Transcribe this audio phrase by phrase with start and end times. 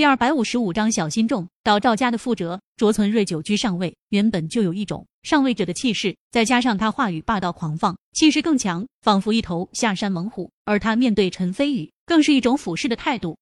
[0.00, 1.46] 第二百五十五章小心重。
[1.62, 10.50] 到赵家的覆辙，卓存瑞久居上位，原本就有一种上位者的气势，再加上他话语霸道狂放，气势更强，仿佛一头下山猛虎。
[10.64, 13.36] 而他面对陈飞宇，更是一种俯视的态度。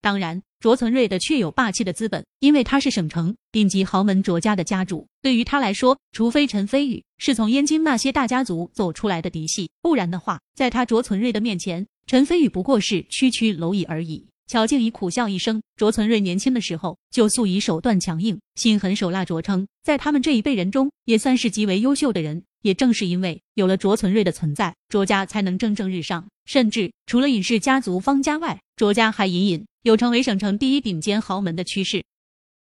[0.00, 5.06] 当然，卓存瑞的确有霸气的资本，因为他是省城顶级豪门卓家的家主。
[5.20, 14.26] 对于他来说，除非陈飞宇是从燕京那些大家族走出来的嫡系，不然的话，在他卓存瑞的面前，陈飞宇不过是区区蝼蚁而已。
[14.46, 22.44] 乔静怡苦笑一声，卓存瑞年轻的时候就素以手段强硬、心狠手辣着称，在他们这一辈人中，也算是极为优秀的人。
[22.60, 26.26] 也正是因为有了卓存瑞的存在，卓家才能蒸蒸日上。
[26.46, 32.04] 甚至除了尹氏家族方家外，卓家还隐隐有成为省城第一顶尖豪门的趋势。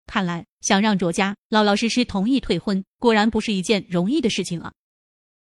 [0.06, 4.72] 看来想让卓家老老实实同意退婚，果然不是一件容易的事情啊！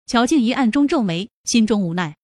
[0.07, 2.15] 乔静怡暗中皱眉，心中无奈。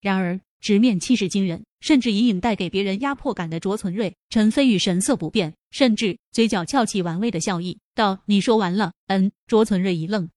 [0.00, 9.30] 然而直面气势惊人，甚至隐隐带给别人压迫感的卓存瑞，陈飞宇神色不变，甚至嘴角翘起玩味的笑意，道：“你说完了？”嗯。
[9.46, 10.28] 卓存瑞一愣。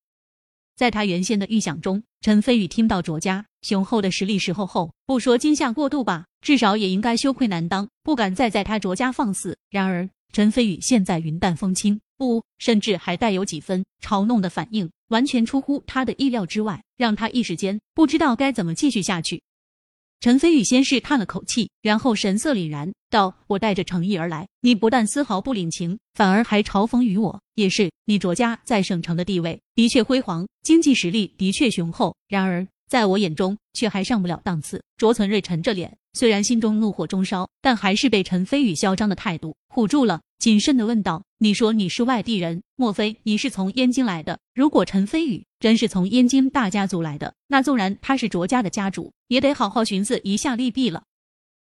[0.75, 9.57] 在他原先的预想中，陈飞宇听到卓家雄厚的实力时候后，不说惊吓过度吧，至少也应该羞愧难当，不敢再在他卓家放肆。
[9.69, 19.41] 然而，陈飞宇现在云淡风轻，不，甚至还带有几分嘲弄的反应，完全出乎他的意料之外，让他一时间不知道该怎么继续下去。
[20.21, 27.41] 陈飞宇先是叹了口气，然后神色凛然道：“我带着诚意而来，你不但丝毫不领情，反而还嘲讽于我。
[27.55, 44.39] 也是，你卓家在省城的地位的确辉煌，经济实力的确雄厚，然而在我眼中却还上不了档次。”卓存瑞沉着脸，虽然心中怒火中烧，但还是被陈飞宇嚣张的态度唬住了，谨慎的问道：“你说你是外地人，莫非你是从燕京来的？
[44.55, 51.03] 如果陈飞宇……”真是从燕京大家族来的，那纵然他是卓家的家主，也得好好寻思一下利弊了。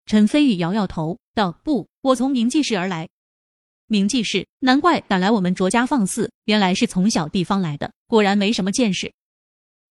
[0.04, 3.08] 陈飞宇摇摇头道：“不，我从明记市而来。
[3.86, 9.10] 明记市，难怪敢来我们卓家放肆，原来是从小地方来的，果然没什么见识。”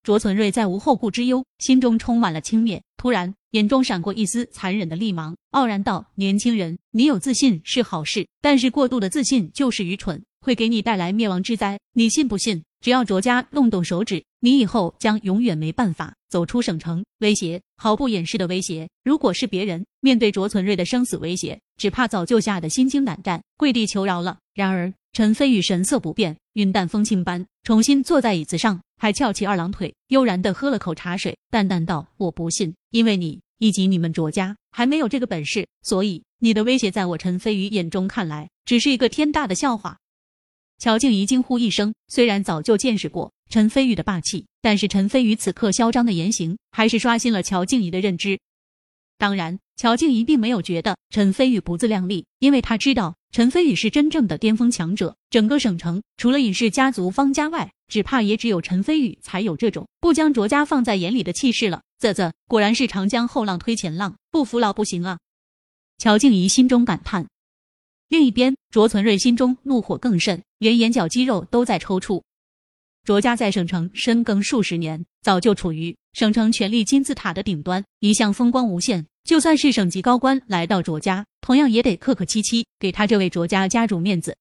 [0.02, 11.78] 卓存瑞再无后顾之忧，心中充满了轻蔑，突然眼中闪过一丝残忍的厉芒，傲然道：“年轻人，你有自信是好事，但是过度的自信就是愚蠢，会给你带来灭亡之灾。
[11.92, 17.04] 你信不信？”只要卓家动动手指，你以后将永远没办法走出省城。
[17.18, 24.38] 威胁毫不掩饰的威胁，如果是别人面对卓存瑞的生死威胁，只怕早就吓得心惊胆战，跪地求饶了。
[24.54, 39.96] 然而陈飞宇神色不变，云淡风轻般重新坐在椅子上，还翘起二郎腿，悠然的喝了口茶水，淡淡道：“我不信，因为你以及你们卓家还没有这个本事，所以你的威胁在我陈飞宇眼中看来，只是一个天大的笑话。”
[40.78, 48.38] 乔静怡惊呼一声，虽然早就见识过陈飞宇的霸气，但是陈飞宇此刻嚣张的言行，还是刷新了乔静怡的认知。
[49.20, 55.14] 当然，乔静怡并没有觉得陈飞宇不自量力，因为他知道陈飞宇是真正的巅峰强者。
[55.28, 61.82] 整个省城除了尹氏家族方家外，只怕也只有陈飞宇才有这种不将卓家放在眼里的气势了。
[61.98, 65.18] 啧啧，果然是长江后浪推前浪，不服老不行啊！
[65.98, 67.26] 乔静怡心中感叹。
[68.08, 72.22] 另一边，卓存瑞心中怒火更甚，连眼角肌肉都在抽搐。
[73.04, 79.06] 卓家在省城深耕数十年，早就处于省城权力金字塔的顶端，一向风光无限。
[79.24, 84.36] 就算是省级高官来到卓家，同样也得客客气气，给他这位卓家家主面子。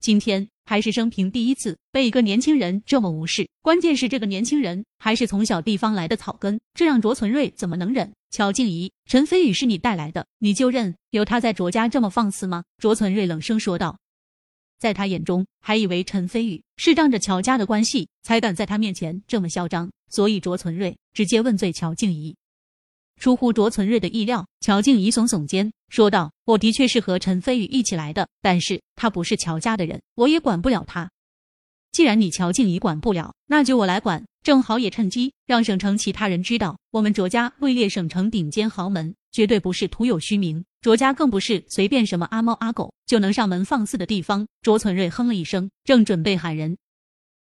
[0.00, 8.12] 今天还是生平第一次被一个年轻人这么无视，关键是这个年轻人还是从小地方来的草根，这让卓存瑞怎么能忍？
[8.30, 12.64] 乔静怡，陈飞宇是你带来的，你就认有他在卓家这么放肆吗？
[12.78, 13.96] 卓存瑞冷声说道。
[14.84, 22.36] 在他眼中，还以为陈飞宇是仗着乔家的关系才敢在他面前这么嚣张，所以卓存瑞直接问罪乔静怡。
[23.18, 31.10] 出乎卓存瑞的意料，乔静怡耸耸肩说道：“我的确是和陈飞宇一起来的，但是他不是乔家的人，我也管不了他。
[31.90, 40.62] 既然你乔静怡管不了，那就我来管。”正好也趁机让省城其他人知道，我们卓家位列省城顶尖豪门，绝对不是徒有虚名。
[40.84, 44.46] 卓家更不是随便什么阿猫阿狗就能上门放肆的地方。
[44.60, 46.76] 卓存瑞哼了一声，正准备喊人，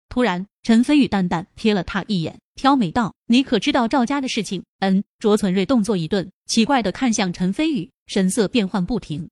[0.09, 5.03] 突然陈飞宇淡淡瞥了他一眼，挑眉道：“你可知道赵家的事情？”嗯。
[5.19, 9.29] 卓存瑞动作一顿，奇怪的看向陈飞宇，神色变幻不停。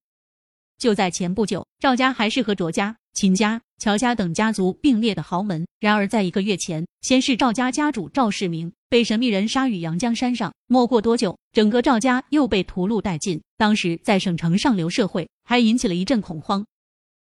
[0.78, 2.96] 就在前不久，赵家还是和卓家。
[3.14, 13.40] 秦家、乔家等家族并列的豪门，然而在一个月前，先是赵家家主赵世明被神秘人杀于阳江山上，没过多久，整个赵家又被屠戮殆尽。
[13.58, 16.64] 当时在省城上流社会还引起了一阵恐慌。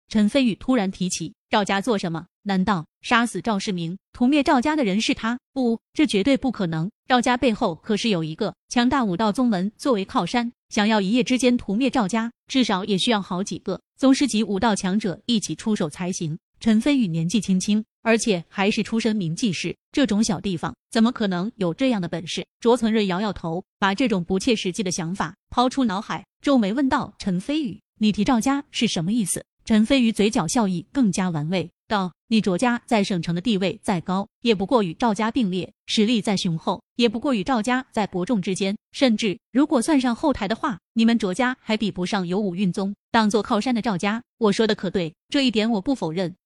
[0.08, 2.26] 陈飞宇突然提起赵家做什么？
[2.42, 5.38] 难道杀死赵世明、屠灭赵家的人是他？
[5.52, 6.90] 不，这绝对不可能。
[7.06, 16.38] 赵家背后可是有一个强大武道宗门作为靠山，想要一夜之间屠灭赵家，至少也需要好几个宗师级武道强者一起出手才行。
[16.60, 22.46] 陈飞宇年纪轻轻，而且还是出身名记氏，这种小地方怎么可能有这样的本事？
[22.60, 29.44] 卓存瑞摇摇头，把这种不切实际的想法抛出脑海，皱眉问道：“陈飞宇。”你提赵家是什么意思？
[29.64, 38.76] 陈飞宇嘴角笑意更加玩味，道：“你卓家在省城的地位再高，也不过与赵家并列；实力再雄厚，也不过与赵家在伯仲之间。
[38.92, 44.22] 甚至如果算上后台的话，你们卓家还比不上有武运宗当做靠山的赵家。
[44.36, 45.14] 我说的可对？
[45.30, 46.36] 这一点我不否认。”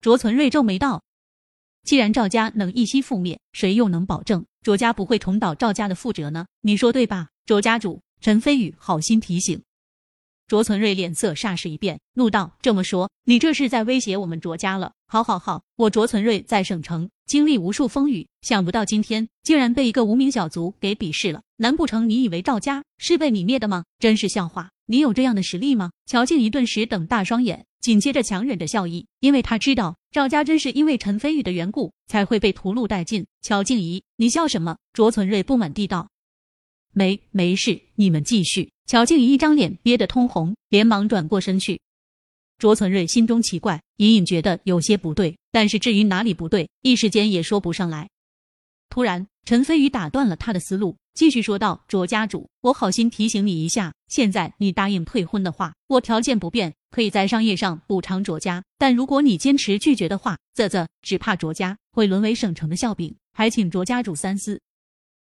[0.00, 1.02] 卓存瑞皱眉道
[1.84, 6.46] ：“既然赵家能一夕覆灭，谁又能保证卓家不会重蹈赵家的覆辙呢？
[6.62, 9.62] 你说对吧，卓家主？”陈飞宇好心提醒。
[10.48, 14.92] 卓存瑞脸色霎时一变，怒道：“这么说，你这是在威胁我们卓家了？
[15.06, 15.62] 好，好，好！
[15.76, 21.42] 我卓存瑞在省城经历无数风雨，想不到今天竟然被一个无名小卒给鄙视了。
[21.58, 23.84] 难不成你以为赵家是被你灭的吗？
[23.98, 24.70] 真是笑话！
[24.86, 33.26] 你有这样的实力吗？”乔静怡顿时瞪大双眼，紧接着强忍着笑意，因为他知道赵家真是因为陈飞宇的缘故才会被屠戮殆尽。
[33.42, 34.78] 乔静怡，你笑什么？
[34.94, 36.08] 卓存瑞不满地道
[36.92, 41.80] ：“没，没事，你们继续。”乔静怡一张脸憋得通红，连忙转过身去。
[42.58, 48.08] 卓存瑞心中奇怪，隐隐觉得有些不对，但是至于哪里不对，一时间也说不上来。
[48.88, 64.58] 突然，陈飞宇打断了他的思路，继续说道：“卓家主，我好心提醒你一下，现在你答应退婚的话，我条件不变，可以在商业上补偿卓家；但如果你坚持拒绝的话，啧啧，只怕卓家会沦为省城的笑柄，还请卓家主三思。”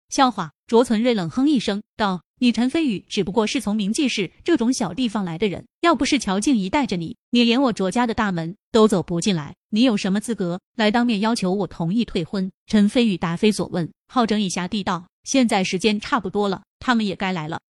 [0.09, 0.53] 笑话！
[0.67, 2.23] 卓存瑞冷哼一声道。
[2.39, 9.57] 你陈飞宇只不过是从明记市这种小地方来的人，要不是乔静怡带着你，你连我卓家的大门都走不进来。
[9.71, 12.53] 你有什么资格来当面要求我同意退婚？
[12.67, 17.61] 陈飞宇答非所问，好整以暇地道：“现在时间差不多了，他们也该来了。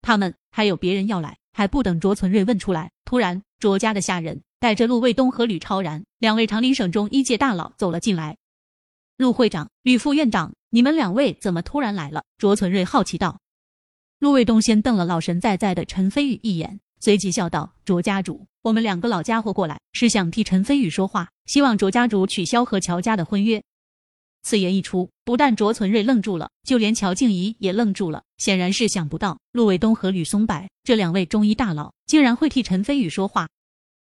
[0.00, 8.36] 他们还有别人要来。”还不等卓存瑞问出来，突然卓家的下人带着陆卫东和吕超然两位长林省中一届大佬走了进来。
[9.16, 12.24] 陆会长、吕副院长，你们两位怎么突然来了？
[12.36, 13.40] 卓存瑞好奇道。
[14.18, 23.62] 陆卫东先瞪了老神在在的陈飞宇一眼，随即笑道：“卓家主，我们两个老家伙过来是想替陈飞宇说话，希望卓家主取消和乔家的婚约。”
[24.42, 33.48] 此言一出，不但卓存瑞愣住了，就连乔静怡也愣住了，显然是想不到陆卫东和吕松柏这两位中医大佬竟然会替陈飞宇说话。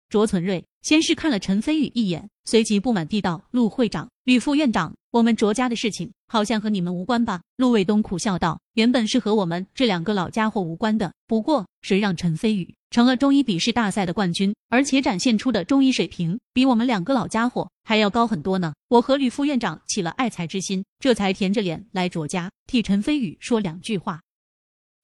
[0.08, 18.72] 卓存瑞先是看了陈飞宇一眼，随即不满地道：“陆会长、吕副院长，我们卓家的事情好像和你们无关吧？”陆卫东苦笑道：“原本是和我们这两个老家伙无关的，不过谁让陈飞宇成了中医笔试大赛的冠军，而且展现出的中医水平比我们两个老家伙还要高很多呢？
[18.88, 24.22] 我和吕副院长起了爱才之心，这才甜着脸来卓家替陈飞宇说两句话。”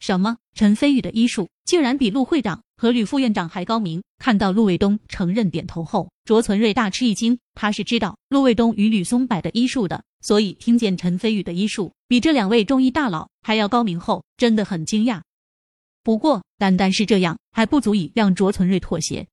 [0.01, 0.39] 什么？
[0.55, 4.03] 陈飞宇的医术竟然比陆会长和吕副院长还高明？
[4.19, 7.39] 看到陆卫东承认点头后，卓存瑞大吃一惊。
[7.55, 15.23] 他是知道陆卫东与吕松柏的医术的，所以听见陈飞宇的医术比这两位中医大佬还要高明后，真的很惊讶。
[16.03, 19.27] 不过，单单是这样还不足以让卓存瑞妥协。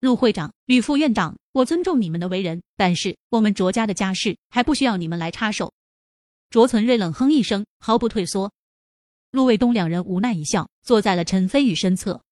[0.00, 5.72] 陆会长、吕副院长，我尊重你们的为人，但是我们卓家的家事还不需要你们来插手。
[6.50, 8.52] 卓存瑞冷哼一声，毫不退缩。
[9.30, 12.22] 陆卫东两人无奈一笑，坐在了陈飞宇身侧。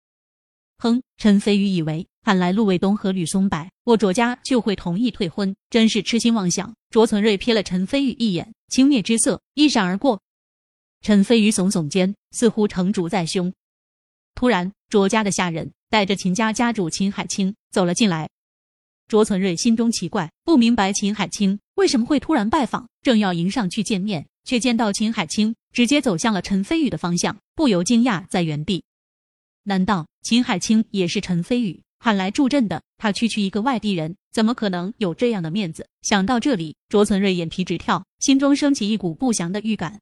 [0.77, 6.75] 哼，陈飞宇以为喊来陆卫东和吕松柏，我卓家就会同意退婚，真是痴心妄想。
[6.89, 10.21] 卓存瑞瞥了陈飞宇一眼，轻蔑之色一闪而过。
[11.01, 13.53] 陈飞宇耸耸肩，似乎成竹在胸。
[14.33, 18.29] 突然，卓家的下人带着秦家家主秦海清走了进来。
[19.07, 24.27] 卓存瑞心中奇怪，不明白秦海清为什么会突然拜访，正要迎上去见面。
[24.45, 28.83] 却见到秦海清直接走向了陈飞宇的方向，不由惊讶在原地。
[29.63, 32.81] 难道秦海清也是陈飞宇喊来助阵的？
[32.97, 35.87] 他区区一个外地人，怎么可能有这样的面子？
[36.01, 40.01] 想到这里，卓存瑞眼皮直跳，心中升起一股不祥的预感。